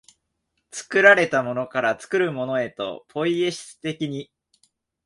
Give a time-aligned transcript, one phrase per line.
[0.71, 4.31] 作られたものから作るものへと、ポイエシス的に、